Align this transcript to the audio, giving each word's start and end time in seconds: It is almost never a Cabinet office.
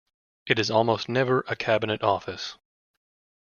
It 0.47 0.57
is 0.57 0.71
almost 0.71 1.07
never 1.09 1.41
a 1.47 1.55
Cabinet 1.55 2.01
office. 2.01 2.57